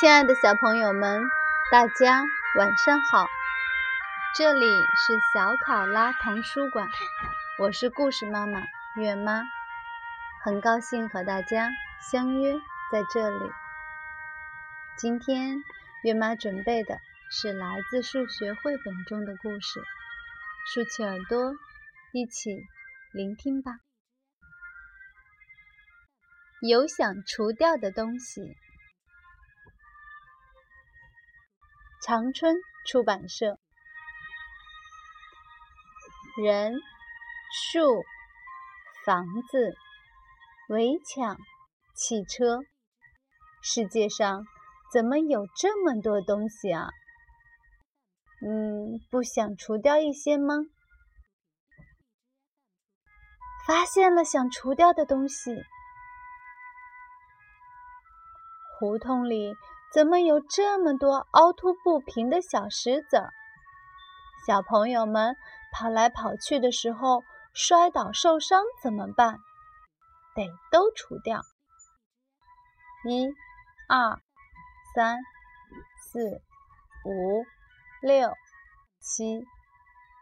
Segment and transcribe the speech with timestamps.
[0.00, 1.20] 亲爱的小朋友们，
[1.70, 2.22] 大家
[2.56, 3.26] 晚上好！
[4.34, 6.88] 这里是小考拉童书馆，
[7.58, 8.62] 我是故事妈妈
[8.96, 9.42] 月妈，
[10.42, 11.68] 很高兴和大家
[12.00, 12.54] 相约
[12.90, 13.52] 在这里。
[14.96, 15.62] 今天
[16.02, 17.02] 月妈准备的
[17.32, 19.80] 是来自数学绘本中的故事，
[20.74, 21.52] 竖起耳朵，
[22.12, 22.50] 一起
[23.12, 23.78] 聆听吧。
[26.60, 28.56] 有想除掉的东西。
[32.02, 32.56] 长春
[32.88, 33.60] 出版社。
[36.42, 36.80] 人、
[37.72, 38.02] 树、
[39.06, 39.76] 房子、
[40.68, 41.38] 围墙、
[41.94, 42.58] 汽车，
[43.62, 44.44] 世界上
[44.92, 46.88] 怎么有这么多东西啊？
[48.42, 50.54] 嗯，不想除掉一些吗？
[53.66, 55.62] 发现了想除掉的东西。
[58.78, 59.54] 胡同里。
[59.92, 63.32] 怎么有这么多凹凸不平的小石子儿？
[64.46, 65.36] 小朋友们
[65.72, 69.40] 跑来跑去的时候摔倒受伤怎么办？
[70.36, 71.40] 得都除掉。
[73.04, 73.26] 一、
[73.88, 74.20] 二、
[74.94, 75.18] 三、
[76.04, 76.40] 四、
[77.04, 77.44] 五、
[78.00, 78.32] 六、
[79.00, 79.44] 七、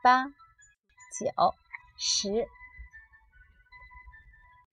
[0.03, 0.33] 八、九、
[1.97, 2.48] 十，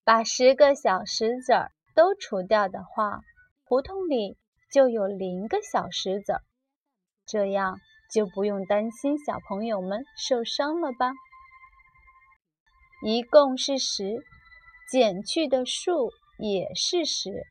[0.04, 3.22] 把十个小石子儿都除掉的话，
[3.64, 4.38] 胡同里。
[4.72, 6.42] 就有零个小石子儿，
[7.26, 7.80] 这样
[8.12, 11.14] 就不用担心小朋友们受伤了吧？
[13.02, 14.26] 一共是十，
[14.92, 17.46] 减去的数也是十，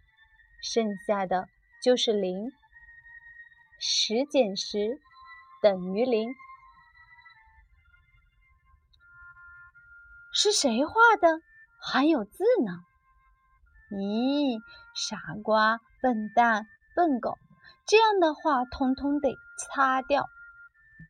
[0.60, 1.48] 剩下的
[1.82, 2.52] 就是零。
[3.80, 5.00] 十减十
[5.64, 6.34] 等于零。
[10.30, 11.40] 是谁画的？
[11.80, 12.84] 还有字呢？
[13.90, 14.60] 咦，
[14.94, 16.66] 傻瓜，笨蛋！
[16.94, 17.38] 笨狗，
[17.86, 20.28] 这样的话通通得擦掉。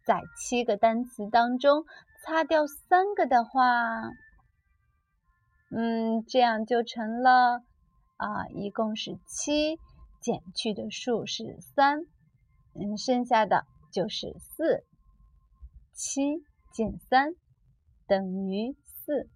[0.06, 1.84] 在七个单词当中
[2.22, 4.12] 擦掉三个的话，
[5.70, 7.60] 嗯，这样就成了
[8.18, 9.80] 啊，一共是七，
[10.20, 12.02] 减去的数是三，
[12.76, 14.84] 嗯，剩下的就是四。
[15.92, 17.36] 七减三
[18.08, 19.30] 等于四。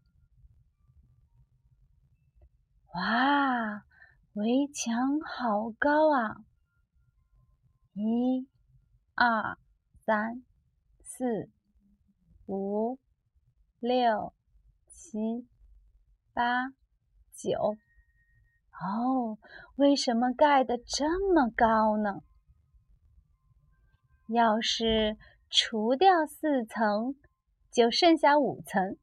[2.95, 3.85] 哇！
[4.33, 6.43] 围墙好高啊！
[7.93, 8.49] 一、
[9.15, 9.57] 二、
[10.05, 10.43] 三、
[11.05, 11.49] 四、
[12.47, 12.99] 五、
[13.79, 14.33] 六、
[14.89, 15.47] 七、
[16.33, 16.71] 八、
[17.37, 17.77] 九。
[18.81, 19.39] 哦，
[19.77, 22.23] 为什么盖的这么高呢？
[24.29, 25.17] 要是
[25.51, 27.17] 除掉四层，
[27.73, 28.97] 就剩下五层，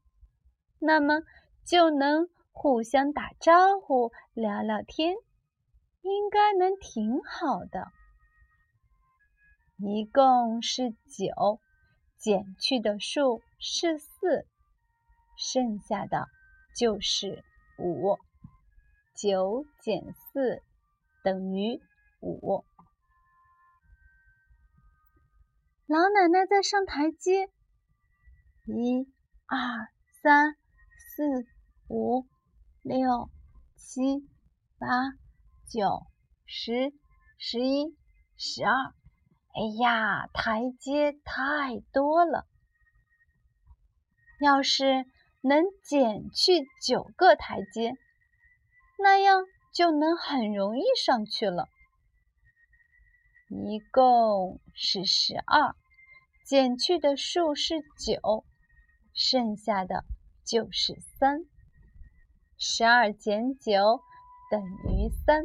[0.78, 1.20] 那么
[1.64, 5.14] 就能互相打招呼、聊聊天。
[6.02, 7.88] 应该能挺好的。
[9.78, 11.58] 一共是九，
[12.16, 14.46] 减去的数是四，
[15.36, 16.28] 剩下的
[16.76, 17.42] 就是
[17.76, 18.16] 五。
[19.16, 20.62] 九减四
[21.24, 21.80] 等于
[22.20, 22.64] 五。
[25.86, 27.48] 老奶奶在上台阶。
[28.66, 29.08] 一、
[29.46, 29.58] 二、
[30.22, 30.56] 三、
[31.14, 31.46] 四、
[31.88, 32.26] 五、
[32.82, 33.30] 六、
[33.76, 34.28] 七、
[34.78, 34.86] 八。
[35.68, 36.06] 九、
[36.46, 36.92] 十、
[37.38, 37.96] 十一、
[38.36, 38.72] 十二，
[39.52, 42.46] 哎呀，台阶太多了。
[44.40, 45.04] 要是
[45.42, 47.94] 能减去九个台阶，
[48.96, 49.42] 那样
[49.74, 51.68] 就能很容易上去了。
[53.48, 55.74] 一共是十二，
[56.44, 58.44] 减去的数是九，
[59.14, 60.04] 剩下的
[60.44, 61.44] 就是三。
[62.58, 64.00] 十二减九
[64.50, 65.44] 等于三。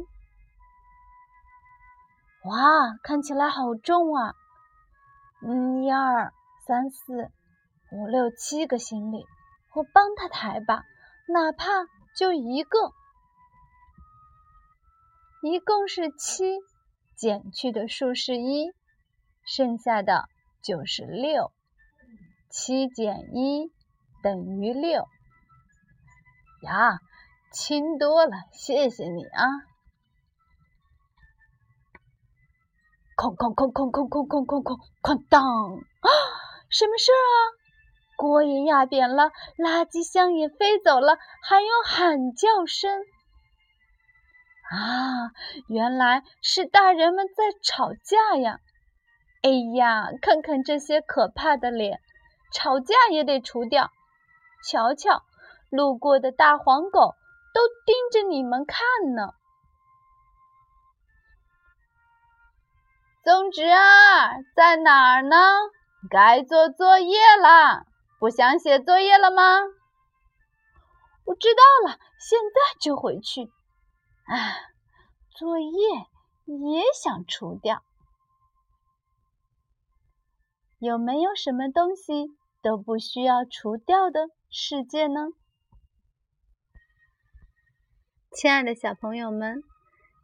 [2.44, 4.34] 哇，看起来好重啊！
[5.42, 6.32] 嗯，一二
[6.66, 7.30] 三四
[7.92, 9.24] 五六七个行李，
[9.74, 10.84] 我帮他抬吧，
[11.28, 11.66] 哪怕
[12.16, 12.92] 就一个。
[15.42, 16.58] 一共是七，
[17.16, 18.72] 减去的数是一，
[19.44, 20.28] 剩下的
[20.62, 21.52] 就是六。
[22.50, 23.72] 七减一
[24.22, 25.06] 等于六。
[26.62, 26.98] 呀，
[27.52, 29.44] 轻多了，谢谢你啊！
[33.16, 35.42] 哐哐哐哐哐哐哐哐哐哐当！
[35.42, 36.08] 啊，
[36.70, 37.36] 什么事儿啊？
[38.16, 43.02] 锅也压扁了，垃圾箱也飞走了，还有喊叫声。
[44.72, 45.32] 啊，
[45.68, 48.58] 原来是大人们在吵架呀！
[49.42, 52.00] 哎呀，看看这些可怕的脸，
[52.54, 53.90] 吵架也得除掉。
[54.64, 55.24] 瞧瞧，
[55.68, 57.14] 路过的大黄狗
[57.52, 58.78] 都盯着你们看
[59.14, 59.34] 呢。
[63.22, 65.36] 宗侄儿在哪儿呢？
[66.08, 67.84] 该做作业啦！
[68.18, 69.60] 不想写作业了吗？
[71.26, 73.52] 我知道了，现在就回去。
[74.24, 74.34] 啊，
[75.36, 75.68] 作业
[76.46, 77.82] 也想除掉。
[80.78, 82.26] 有没有什么东西
[82.60, 85.28] 都不需要除掉的世界呢？
[88.34, 89.62] 亲爱的小朋友们，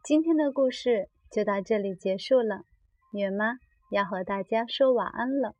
[0.03, 2.63] 今天的故事就到这里结束了。
[3.11, 3.53] 月妈
[3.91, 5.55] 要和大家说晚安了，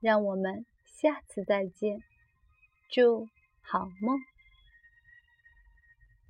[0.00, 2.00] 让我们下次再见，
[2.90, 3.28] 祝
[3.60, 4.31] 好梦。